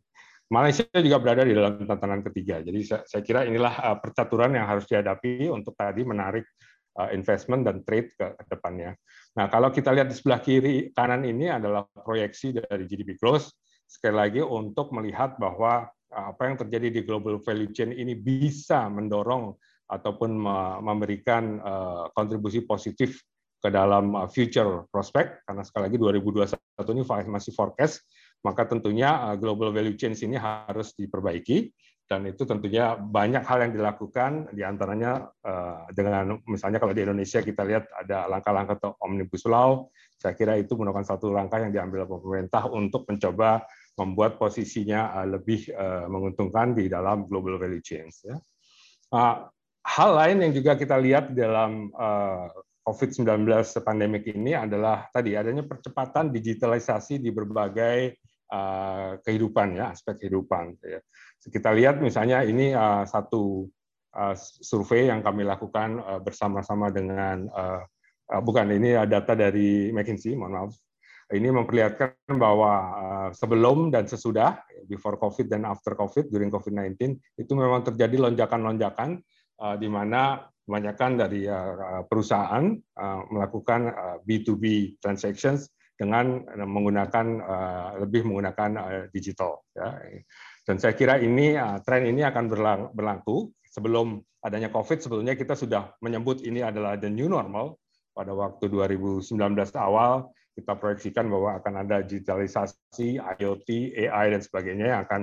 Malaysia 0.52 0.84
juga 0.92 1.16
berada 1.16 1.40
di 1.40 1.56
dalam 1.56 1.88
tatanan 1.88 2.20
ketiga. 2.20 2.60
Jadi 2.60 2.84
saya, 2.84 3.22
kira 3.24 3.48
inilah 3.48 3.96
percaturan 3.98 4.52
yang 4.52 4.68
harus 4.68 4.84
dihadapi 4.84 5.48
untuk 5.48 5.72
tadi 5.72 6.04
menarik 6.04 6.44
uh, 7.00 7.08
investment 7.16 7.64
dan 7.64 7.80
trade 7.80 8.12
ke 8.12 8.36
depannya. 8.44 8.92
Nah, 9.40 9.48
kalau 9.48 9.72
kita 9.72 9.88
lihat 9.94 10.12
di 10.12 10.16
sebelah 10.20 10.44
kiri 10.44 10.92
kanan 10.92 11.24
ini 11.24 11.48
adalah 11.48 11.88
proyeksi 11.88 12.60
dari 12.60 12.84
GDP 12.84 13.16
growth 13.16 13.48
sekali 13.90 14.14
lagi 14.14 14.38
untuk 14.38 14.94
melihat 14.94 15.34
bahwa 15.34 15.90
eh, 16.14 16.24
apa 16.30 16.46
yang 16.46 16.56
terjadi 16.62 16.88
di 16.94 17.00
global 17.02 17.42
value 17.42 17.74
chain 17.74 17.90
ini 17.90 18.14
bisa 18.14 18.86
mendorong 18.86 19.50
ataupun 19.90 20.30
memberikan 20.86 21.58
eh, 21.58 22.04
kontribusi 22.14 22.62
positif 22.62 23.18
ke 23.58 23.68
dalam 23.68 24.14
eh, 24.14 24.30
future 24.30 24.86
prospect. 24.94 25.42
Karena 25.42 25.66
sekali 25.66 25.90
lagi 25.90 25.98
2021 25.98 26.54
ini 26.94 27.02
masih 27.26 27.50
forecast 27.50 28.06
maka 28.40 28.64
tentunya 28.64 29.36
global 29.36 29.68
value 29.68 30.00
chain 30.00 30.16
ini 30.16 30.40
harus 30.40 30.96
diperbaiki. 30.96 31.68
Dan 32.08 32.26
itu 32.26 32.42
tentunya 32.42 32.98
banyak 32.98 33.44
hal 33.46 33.68
yang 33.68 33.70
dilakukan 33.76 34.50
di 34.50 34.66
antaranya 34.66 35.30
dengan 35.94 36.42
misalnya 36.42 36.82
kalau 36.82 36.90
di 36.90 37.06
Indonesia 37.06 37.38
kita 37.38 37.62
lihat 37.62 37.86
ada 37.86 38.26
langkah-langkah 38.26 38.98
omnibus 38.98 39.46
law. 39.46 39.86
Saya 40.18 40.34
kira 40.34 40.58
itu 40.58 40.74
merupakan 40.74 41.06
satu 41.06 41.30
langkah 41.30 41.62
yang 41.62 41.70
diambil 41.70 42.10
pemerintah 42.10 42.66
untuk 42.66 43.06
mencoba 43.06 43.62
membuat 44.00 44.40
posisinya 44.40 45.12
uh, 45.20 45.28
lebih 45.28 45.68
uh, 45.76 46.08
menguntungkan 46.08 46.72
di 46.72 46.88
dalam 46.88 47.28
global 47.28 47.60
value 47.60 47.84
chain. 47.84 48.08
Ya. 48.24 48.40
Uh, 49.12 49.44
hal 49.84 50.10
lain 50.16 50.40
yang 50.40 50.52
juga 50.56 50.76
kita 50.80 50.96
lihat 50.96 51.36
dalam 51.36 51.88
COVID-19 52.84 53.48
pandemik 53.80 54.28
ini 54.28 54.52
adalah 54.52 55.08
tadi 55.08 55.36
adanya 55.36 55.64
percepatan 55.64 56.28
digitalisasi 56.28 57.16
di 57.16 57.32
berbagai 57.32 58.20
kehidupan 59.24 59.80
ya 59.80 59.94
aspek 59.96 60.20
kehidupan. 60.20 60.76
Ya. 60.84 61.00
Kita 61.40 61.72
lihat 61.72 62.04
misalnya 62.04 62.44
ini 62.44 62.76
satu 63.08 63.64
survei 64.44 65.08
yang 65.08 65.24
kami 65.24 65.48
lakukan 65.48 66.20
bersama-sama 66.20 66.92
dengan 66.92 67.48
bukan 68.44 68.68
ini 68.68 69.00
data 69.08 69.32
dari 69.32 69.88
McKinsey, 69.96 70.36
mohon 70.36 70.52
maaf 70.68 70.72
ini 71.30 71.48
memperlihatkan 71.54 72.34
bahwa 72.34 72.72
eh, 72.90 73.28
sebelum 73.34 73.94
dan 73.94 74.10
sesudah 74.10 74.58
before 74.90 75.14
COVID 75.14 75.46
dan 75.46 75.62
after 75.62 75.94
COVID 75.94 76.30
during 76.30 76.50
COVID-19 76.50 76.98
itu 77.38 77.52
memang 77.54 77.86
terjadi 77.86 78.18
lonjakan-lonjakan 78.18 79.22
eh, 79.62 79.76
di 79.78 79.86
mana 79.86 80.42
kebanyakan 80.66 81.10
dari 81.18 81.46
eh, 81.46 82.02
perusahaan 82.06 82.62
melakukan 83.30 83.90
B2B 84.22 84.96
transactions 85.02 85.70
dengan 85.98 86.40
menggunakan 86.56 87.26
lebih 88.00 88.24
menggunakan 88.24 88.70
digital 89.12 89.60
ya. 89.76 90.00
Dan 90.64 90.80
saya 90.80 90.96
kira 90.96 91.20
ini 91.20 91.58
tren 91.84 92.08
ini 92.08 92.24
akan 92.24 92.44
berlaku 92.96 93.52
sebelum 93.68 94.22
adanya 94.40 94.72
COVID 94.72 95.04
sebetulnya 95.04 95.36
kita 95.36 95.52
sudah 95.52 95.92
menyebut 96.00 96.40
ini 96.40 96.64
adalah 96.64 96.96
the 96.96 97.10
new 97.12 97.28
normal 97.28 97.76
pada 98.16 98.32
waktu 98.32 98.72
2019 98.72 99.36
awal 99.76 100.32
kita 100.54 100.76
proyeksikan 100.76 101.30
bahwa 101.30 101.58
akan 101.62 101.86
ada 101.86 102.02
digitalisasi, 102.02 103.18
IoT, 103.20 103.68
AI 104.08 104.34
dan 104.34 104.42
sebagainya 104.42 104.86
yang 104.92 105.00
akan 105.06 105.22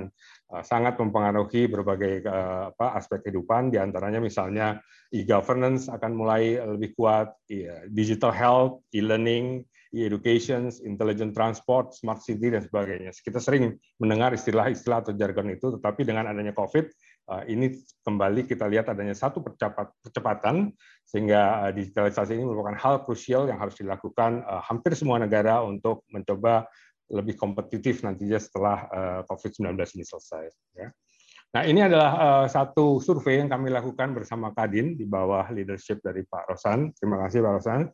uh, 0.55 0.63
sangat 0.63 0.95
mempengaruhi 0.97 1.67
berbagai 1.67 2.23
apa, 2.27 2.97
aspek 2.97 3.27
kehidupan, 3.27 3.69
di 3.69 3.77
antaranya 3.77 4.23
misalnya 4.23 4.79
e-governance 5.13 5.87
akan 5.87 6.11
mulai 6.15 6.59
lebih 6.59 6.95
kuat, 6.95 7.31
digital 7.91 8.31
health, 8.31 8.83
e-learning, 8.91 9.63
e-education, 9.95 10.67
intelligent 10.83 11.31
transport, 11.31 11.95
smart 11.95 12.19
city 12.19 12.51
dan 12.51 12.63
sebagainya. 12.63 13.15
Kita 13.15 13.39
sering 13.39 13.79
mendengar 14.03 14.35
istilah-istilah 14.35 15.07
atau 15.07 15.13
jargon 15.15 15.47
itu, 15.51 15.71
tetapi 15.79 16.03
dengan 16.03 16.27
adanya 16.27 16.51
COVID 16.51 16.91
ini 17.47 17.75
kembali 18.07 18.47
kita 18.47 18.71
lihat 18.71 18.87
adanya 18.87 19.11
satu 19.11 19.43
percepatan 19.43 20.71
sehingga 21.03 21.67
uh, 21.67 21.71
digitalisasi 21.75 22.39
ini 22.39 22.47
merupakan 22.47 22.79
hal 22.79 22.95
krusial 23.03 23.51
yang 23.51 23.59
harus 23.59 23.75
dilakukan 23.75 24.47
uh, 24.47 24.63
hampir 24.63 24.95
semua 24.95 25.19
negara 25.19 25.59
untuk 25.63 26.07
mencoba 26.07 26.67
lebih 27.07 27.39
kompetitif 27.39 28.03
nantinya 28.03 28.35
setelah 28.35 28.83
COVID-19 29.31 29.79
ini 29.79 30.03
selesai. 30.03 30.43
Ya. 30.75 30.91
Nah, 31.55 31.63
ini 31.63 31.79
adalah 31.79 32.43
satu 32.51 32.99
survei 32.99 33.39
yang 33.39 33.47
kami 33.47 33.71
lakukan 33.71 34.11
bersama 34.11 34.51
Kadin 34.51 34.99
di 34.99 35.07
bawah 35.07 35.47
leadership 35.55 36.03
dari 36.03 36.27
Pak 36.27 36.51
Rosan. 36.51 36.91
Terima 36.99 37.23
kasih 37.23 37.39
Pak 37.39 37.53
Rosan. 37.55 37.87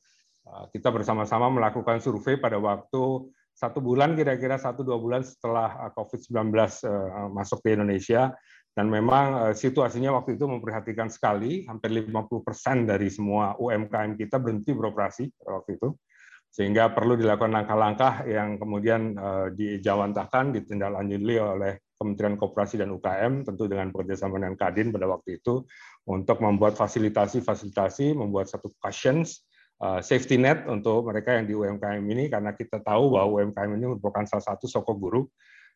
Kita 0.73 0.89
bersama-sama 0.89 1.53
melakukan 1.53 2.01
survei 2.01 2.41
pada 2.41 2.57
waktu 2.57 3.29
satu 3.53 3.85
bulan 3.85 4.17
kira-kira 4.17 4.57
satu 4.57 4.81
dua 4.81 4.97
bulan 4.97 5.21
setelah 5.21 5.93
COVID-19 5.93 6.49
masuk 7.29 7.61
ke 7.61 7.77
Indonesia 7.77 8.33
dan 8.73 8.89
memang 8.89 9.53
situasinya 9.53 10.17
waktu 10.17 10.33
itu 10.37 10.49
memperhatikan 10.49 11.05
sekali, 11.05 11.65
hampir 11.69 11.93
50% 11.93 12.89
dari 12.89 13.07
semua 13.13 13.53
UMKM 13.61 14.17
kita 14.17 14.41
berhenti 14.41 14.73
beroperasi 14.73 15.29
waktu 15.45 15.77
itu. 15.77 15.93
Sehingga 16.53 16.93
perlu 16.93 17.17
dilakukan 17.17 17.49
langkah-langkah 17.49 18.29
yang 18.29 18.61
kemudian 18.61 19.17
dijawantahkan, 19.57 20.53
ditindaklanjuti 20.53 21.35
oleh 21.41 21.81
Kementerian 21.97 22.37
Koperasi 22.37 22.77
dan 22.77 22.93
UKM, 22.93 23.41
tentu 23.41 23.65
dengan 23.65 23.89
bekerjasama 23.89 24.37
dengan 24.37 24.53
Kadin 24.53 24.93
pada 24.93 25.09
waktu 25.09 25.41
itu, 25.41 25.65
untuk 26.05 26.37
membuat 26.45 26.77
fasilitasi-fasilitasi, 26.77 28.13
membuat 28.13 28.53
satu 28.53 28.69
cushions, 28.77 29.49
safety 30.05 30.37
net 30.37 30.69
untuk 30.69 31.09
mereka 31.09 31.41
yang 31.41 31.49
di 31.49 31.57
UMKM 31.57 32.05
ini, 32.05 32.29
karena 32.29 32.53
kita 32.53 32.85
tahu 32.85 33.17
bahwa 33.17 33.41
UMKM 33.41 33.73
ini 33.73 33.85
merupakan 33.97 34.21
salah 34.29 34.53
satu 34.53 34.69
sokok 34.69 34.97
guru 35.01 35.25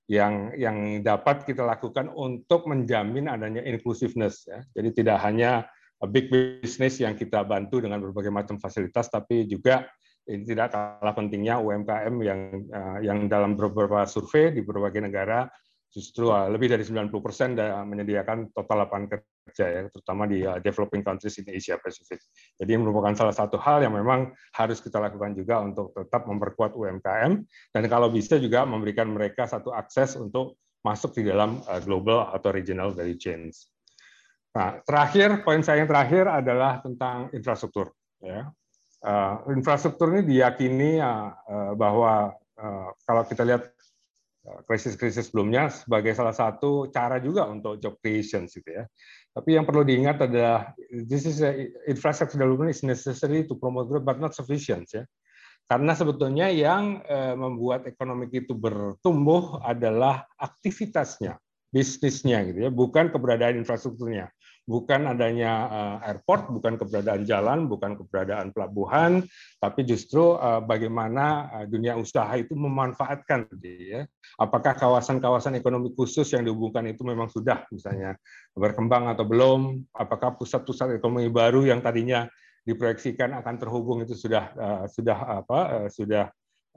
yang 0.07 0.55
yang 0.55 1.03
dapat 1.03 1.43
kita 1.43 1.67
lakukan 1.67 2.07
untuk 2.15 2.63
menjamin 2.67 3.27
adanya 3.27 3.59
inclusiveness 3.67 4.47
ya. 4.47 4.63
Jadi 4.71 5.03
tidak 5.03 5.19
hanya 5.23 5.67
big 6.07 6.31
business 6.31 7.03
yang 7.03 7.17
kita 7.17 7.43
bantu 7.43 7.83
dengan 7.83 7.99
berbagai 7.99 8.31
macam 8.31 8.55
fasilitas 8.61 9.09
tapi 9.11 9.49
juga 9.49 9.89
ini 10.27 10.43
tidak 10.43 10.75
kalah 10.75 11.15
pentingnya 11.15 11.57
UMKM 11.57 12.15
yang 12.21 12.39
eh, 12.67 12.97
yang 13.07 13.25
dalam 13.31 13.55
beberapa 13.55 14.03
survei 14.05 14.51
di 14.51 14.61
berbagai 14.61 15.03
negara 15.03 15.47
justru 15.91 16.29
uh, 16.29 16.51
lebih 16.51 16.67
dari 16.67 16.83
90% 16.83 17.09
menyediakan 17.87 18.51
total 18.51 18.85
lapangan 18.85 19.17
kerja 19.17 19.65
ya, 19.65 19.81
terutama 19.87 20.27
di 20.27 20.43
uh, 20.43 20.59
developing 20.59 21.01
countries 21.01 21.39
in 21.39 21.47
Asia 21.47 21.79
Pacific. 21.79 22.19
Jadi 22.59 22.75
merupakan 22.75 23.15
salah 23.15 23.31
satu 23.31 23.55
hal 23.57 23.81
yang 23.81 23.95
memang 23.95 24.35
harus 24.53 24.83
kita 24.83 24.99
lakukan 24.99 25.33
juga 25.33 25.63
untuk 25.63 25.95
tetap 25.95 26.27
memperkuat 26.27 26.75
UMKM 26.75 27.31
dan 27.73 27.83
kalau 27.87 28.11
bisa 28.11 28.35
juga 28.37 28.67
memberikan 28.67 29.07
mereka 29.07 29.47
satu 29.47 29.71
akses 29.71 30.19
untuk 30.19 30.59
masuk 30.83 31.15
di 31.15 31.27
dalam 31.27 31.63
uh, 31.65 31.79
global 31.81 32.29
atau 32.35 32.51
regional 32.51 32.91
value 32.91 33.17
chains. 33.17 33.71
Nah, 34.53 34.81
terakhir 34.83 35.45
poin 35.45 35.61
saya 35.61 35.85
yang 35.85 35.89
terakhir 35.89 36.25
adalah 36.25 36.81
tentang 36.81 37.29
infrastruktur. 37.29 37.93
Ya. 38.17 38.49
Infrastruktur 39.53 40.17
ini 40.17 40.25
diyakini 40.25 40.97
bahwa 41.77 42.33
kalau 43.05 43.21
kita 43.29 43.45
lihat 43.45 43.76
krisis-krisis 44.67 45.27
sebelumnya 45.27 45.67
sebagai 45.67 46.15
salah 46.15 46.31
satu 46.31 46.87
cara 46.87 47.19
juga 47.19 47.47
untuk 47.47 47.77
job 47.83 47.99
creation 47.99 48.47
gitu 48.47 48.67
ya. 48.67 48.87
Tapi 49.35 49.59
yang 49.59 49.67
perlu 49.67 49.83
diingat 49.83 50.23
adalah 50.23 50.71
this 50.89 51.27
is 51.27 51.43
a, 51.43 51.67
infrastructure 51.85 52.39
development 52.39 52.71
is 52.71 52.81
necessary 52.81 53.43
to 53.45 53.59
promote 53.59 53.91
growth 53.91 54.07
but 54.07 54.17
not 54.17 54.31
sufficient 54.31 54.87
ya. 54.89 55.03
Karena 55.67 55.91
sebetulnya 55.91 56.47
yang 56.47 57.03
membuat 57.35 57.83
ekonomi 57.91 58.31
itu 58.31 58.55
bertumbuh 58.55 59.59
adalah 59.59 60.23
aktivitasnya, 60.39 61.35
bisnisnya 61.75 62.39
gitu 62.47 62.59
ya, 62.63 62.71
bukan 62.71 63.11
keberadaan 63.11 63.59
infrastrukturnya 63.59 64.31
bukan 64.67 65.15
adanya 65.15 65.51
eh, 65.71 66.11
airport, 66.11 66.51
bukan 66.51 66.75
keberadaan 66.75 67.23
jalan, 67.23 67.71
bukan 67.71 67.95
keberadaan 67.95 68.51
pelabuhan, 68.51 69.23
tapi 69.63 69.87
justru 69.87 70.35
eh, 70.35 70.61
bagaimana 70.61 71.47
eh, 71.57 71.65
dunia 71.71 71.95
usaha 71.95 72.29
itu 72.35 72.53
memanfaatkan 72.53 73.47
ya. 73.63 74.03
Apakah 74.35 74.75
kawasan-kawasan 74.75 75.55
ekonomi 75.57 75.95
khusus 75.95 76.27
yang 76.35 76.43
dihubungkan 76.43 76.83
itu 76.91 77.01
memang 77.07 77.31
sudah 77.31 77.63
misalnya 77.71 78.19
berkembang 78.53 79.07
atau 79.07 79.23
belum? 79.23 79.87
Apakah 79.95 80.35
pusat-pusat 80.35 80.99
ekonomi 80.99 81.31
baru 81.31 81.63
yang 81.63 81.79
tadinya 81.79 82.27
diproyeksikan 82.67 83.31
akan 83.39 83.55
terhubung 83.55 84.03
itu 84.03 84.11
sudah 84.11 84.51
sudah 84.91 85.39
apa 85.39 85.87
sudah 85.87 86.27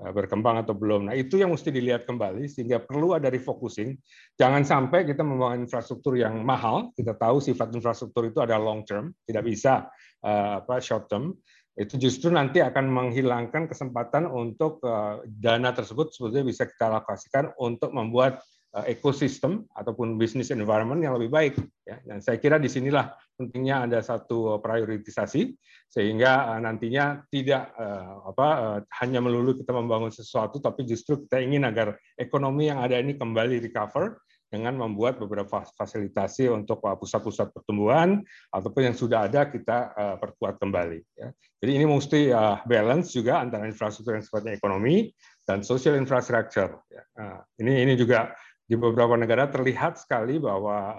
berkembang 0.01 0.65
atau 0.65 0.73
belum. 0.73 1.13
Nah, 1.13 1.15
itu 1.15 1.37
yang 1.37 1.53
mesti 1.53 1.69
dilihat 1.69 2.09
kembali 2.09 2.49
sehingga 2.49 2.81
perlu 2.81 3.13
ada 3.13 3.29
refocusing. 3.29 4.01
Jangan 4.41 4.65
sampai 4.65 5.05
kita 5.05 5.21
membangun 5.21 5.69
infrastruktur 5.69 6.17
yang 6.17 6.41
mahal. 6.41 6.89
Kita 6.97 7.13
tahu 7.13 7.45
sifat 7.45 7.69
infrastruktur 7.77 8.33
itu 8.33 8.41
ada 8.41 8.57
long 8.57 8.81
term, 8.89 9.13
tidak 9.29 9.45
bisa 9.45 9.93
uh, 10.25 10.65
apa 10.65 10.81
short 10.81 11.13
term. 11.13 11.37
Itu 11.77 12.01
justru 12.01 12.33
nanti 12.33 12.65
akan 12.65 12.89
menghilangkan 12.89 13.69
kesempatan 13.69 14.25
untuk 14.25 14.81
uh, 14.89 15.21
dana 15.29 15.71
tersebut 15.77 16.17
sebetulnya 16.17 16.49
bisa 16.49 16.65
kita 16.65 16.89
alokasikan 16.89 17.53
untuk 17.61 17.93
membuat 17.93 18.41
ekosistem 18.87 19.67
ataupun 19.75 20.15
bisnis 20.15 20.55
environment 20.55 21.03
yang 21.03 21.19
lebih 21.19 21.31
baik. 21.31 21.55
Ya. 21.83 21.99
Dan 22.07 22.23
saya 22.23 22.39
kira 22.39 22.63
di 22.63 22.71
sinilah 22.71 23.11
pentingnya 23.35 23.91
ada 23.91 23.99
satu 24.05 24.61
prioritisasi 24.63 25.57
sehingga 25.91 26.55
uh, 26.55 26.61
nantinya 26.63 27.25
tidak 27.33 27.75
uh, 27.75 28.31
apa 28.31 28.79
hanya 29.03 29.19
melulu 29.19 29.59
kita 29.59 29.75
membangun 29.75 30.13
sesuatu 30.13 30.63
tapi 30.63 30.87
justru 30.87 31.25
kita 31.27 31.43
ingin 31.43 31.67
agar 31.67 31.99
ekonomi 32.21 32.71
yang 32.71 32.79
ada 32.79 33.01
ini 33.01 33.19
kembali 33.19 33.59
recover 33.59 34.21
dengan 34.51 34.75
membuat 34.75 35.19
beberapa 35.23 35.63
fasilitasi 35.79 36.51
untuk 36.51 36.83
pusat-pusat 36.83 37.55
pertumbuhan 37.55 38.19
ataupun 38.51 38.91
yang 38.91 38.97
sudah 38.99 39.31
ada 39.31 39.47
kita 39.47 39.95
perkuat 40.19 40.59
kembali. 40.59 40.99
Ya. 41.15 41.31
Jadi 41.63 41.71
ini 41.79 41.87
mesti 41.87 42.35
balance 42.67 43.15
juga 43.15 43.47
antara 43.47 43.71
infrastruktur 43.71 44.19
yang 44.19 44.27
sifatnya 44.27 44.59
ekonomi 44.59 45.15
dan 45.47 45.63
social 45.63 45.95
infrastructure. 45.95 46.83
Ya. 46.91 47.07
Nah, 47.15 47.47
ini 47.63 47.87
ini 47.87 47.95
juga 47.95 48.35
di 48.71 48.79
beberapa 48.79 49.19
negara 49.19 49.51
terlihat 49.51 49.99
sekali 49.99 50.39
bahwa 50.39 50.95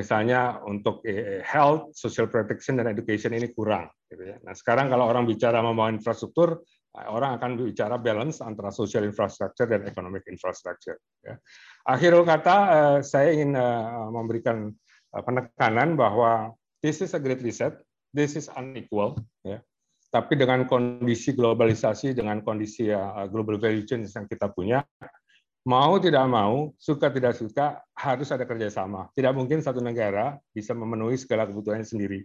misalnya 0.00 0.62
untuk 0.64 1.04
eh, 1.04 1.44
health, 1.44 1.92
social 1.92 2.30
protection 2.32 2.80
dan 2.80 2.88
education 2.88 3.36
ini 3.36 3.52
kurang. 3.52 3.92
Gitu 4.08 4.32
ya. 4.32 4.36
Nah 4.40 4.56
sekarang 4.56 4.88
kalau 4.88 5.12
orang 5.12 5.28
bicara 5.28 5.60
membangun 5.60 6.00
infrastruktur, 6.00 6.64
eh, 6.96 7.06
orang 7.06 7.36
akan 7.36 7.60
bicara 7.60 8.00
balance 8.00 8.40
antara 8.40 8.72
social 8.72 9.04
infrastructure 9.04 9.68
dan 9.68 9.84
economic 9.84 10.24
infrastructure. 10.32 10.96
Ya. 11.20 11.36
Akhir 11.84 12.16
kata 12.24 12.56
eh, 12.72 12.98
saya 13.04 13.36
ingin 13.36 13.52
memberikan 14.14 14.72
penekanan 15.12 16.00
bahwa 16.00 16.56
this 16.80 17.04
is 17.04 17.12
a 17.12 17.20
great 17.20 17.44
reset, 17.44 17.76
this 18.16 18.38
is 18.38 18.48
unequal, 18.56 19.20
ya. 19.44 19.60
Tapi 20.10 20.34
dengan 20.34 20.66
kondisi 20.66 21.30
globalisasi, 21.38 22.18
dengan 22.18 22.42
kondisi 22.42 22.90
global 23.30 23.62
value 23.62 23.86
chain 23.86 24.02
yang 24.02 24.26
kita 24.26 24.50
punya, 24.50 24.82
mau 25.64 26.00
tidak 26.00 26.24
mau, 26.30 26.72
suka 26.80 27.12
tidak 27.12 27.36
suka, 27.36 27.80
harus 27.92 28.28
ada 28.32 28.48
kerjasama. 28.48 29.12
Tidak 29.12 29.32
mungkin 29.36 29.60
satu 29.60 29.84
negara 29.84 30.40
bisa 30.54 30.72
memenuhi 30.72 31.20
segala 31.20 31.44
kebutuhannya 31.44 31.84
sendiri. 31.84 32.24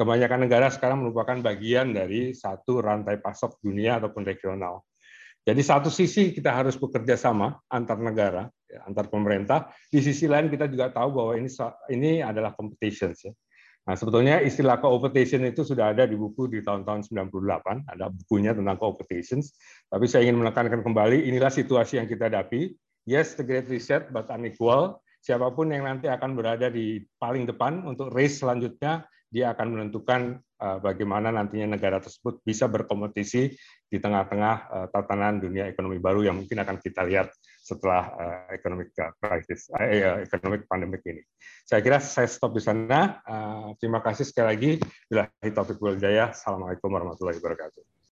Kebanyakan 0.00 0.48
negara 0.48 0.72
sekarang 0.72 1.04
merupakan 1.04 1.36
bagian 1.44 1.92
dari 1.92 2.32
satu 2.32 2.80
rantai 2.80 3.20
pasok 3.20 3.60
dunia 3.60 4.00
ataupun 4.00 4.24
regional. 4.24 4.80
Jadi 5.44 5.60
satu 5.64 5.88
sisi 5.88 6.36
kita 6.36 6.52
harus 6.52 6.76
bekerja 6.76 7.16
sama 7.16 7.56
antar 7.68 7.96
negara, 8.00 8.48
ya, 8.68 8.84
antar 8.84 9.08
pemerintah. 9.08 9.72
Di 9.88 10.00
sisi 10.04 10.28
lain 10.28 10.52
kita 10.52 10.68
juga 10.68 10.92
tahu 10.92 11.16
bahwa 11.16 11.32
ini 11.36 11.48
ini 11.92 12.20
adalah 12.20 12.52
competition. 12.56 13.12
Ya. 13.16 13.32
Nah, 13.90 13.98
sebetulnya 13.98 14.38
istilah 14.38 14.78
co-opetition 14.78 15.42
itu 15.50 15.66
sudah 15.66 15.90
ada 15.90 16.06
di 16.06 16.14
buku 16.14 16.46
di 16.46 16.62
tahun-tahun 16.62 17.10
98, 17.10 17.90
ada 17.90 18.06
bukunya 18.06 18.54
tentang 18.54 18.78
co-opetitions. 18.78 19.58
Tapi 19.90 20.06
saya 20.06 20.30
ingin 20.30 20.38
menekankan 20.38 20.86
kembali, 20.86 21.26
inilah 21.26 21.50
situasi 21.50 21.98
yang 21.98 22.06
kita 22.06 22.30
hadapi. 22.30 22.70
Yes, 23.02 23.34
the 23.34 23.42
great 23.42 23.66
reset, 23.66 24.14
but 24.14 24.30
unequal. 24.30 25.02
Siapa 25.18 25.50
pun 25.50 25.74
yang 25.74 25.90
nanti 25.90 26.06
akan 26.06 26.38
berada 26.38 26.70
di 26.70 27.02
paling 27.18 27.50
depan 27.50 27.82
untuk 27.82 28.14
race 28.14 28.38
selanjutnya, 28.38 29.10
dia 29.26 29.50
akan 29.58 29.74
menentukan 29.74 30.38
uh, 30.38 30.78
bagaimana 30.78 31.34
nantinya 31.34 31.74
negara 31.74 31.98
tersebut 31.98 32.46
bisa 32.46 32.70
berkompetisi 32.70 33.50
di 33.90 33.98
tengah-tengah 33.98 34.54
uh, 34.70 34.86
tatanan 34.94 35.42
dunia 35.42 35.66
ekonomi 35.66 35.98
baru 35.98 36.30
yang 36.30 36.38
mungkin 36.38 36.62
akan 36.62 36.78
kita 36.78 37.02
lihat 37.10 37.34
setelah 37.70 38.02
uh, 38.18 38.44
economic 38.50 38.90
crisis, 39.22 39.70
uh, 39.70 40.18
economic 40.26 40.66
pandemic 40.66 41.06
ini. 41.06 41.22
Saya 41.62 41.80
kira 41.86 42.02
saya 42.02 42.26
stop 42.26 42.58
di 42.58 42.62
sana. 42.62 43.22
Uh, 43.22 43.78
terima 43.78 44.02
kasih 44.02 44.26
sekali 44.26 44.46
lagi. 44.50 44.70
Bila 45.06 45.30
topik 45.54 45.78
Jaya. 46.02 46.34
Assalamualaikum 46.34 46.90
warahmatullahi 46.90 47.38
wabarakatuh. 47.38 47.99